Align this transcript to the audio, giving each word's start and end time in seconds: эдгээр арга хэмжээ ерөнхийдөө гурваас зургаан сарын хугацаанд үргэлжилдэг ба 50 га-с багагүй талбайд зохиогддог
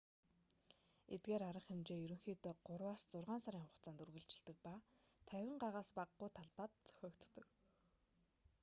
эдгээр 1.13 1.43
арга 1.49 1.67
хэмжээ 1.69 1.99
ерөнхийдөө 2.05 2.53
гурваас 2.67 3.03
зургаан 3.13 3.43
сарын 3.43 3.63
хугацаанд 3.65 4.01
үргэлжилдэг 4.03 4.57
ба 4.65 4.73
50 5.29 5.75
га-с 5.75 5.89
багагүй 5.97 6.29
талбайд 6.37 6.73
зохиогддог 6.87 7.45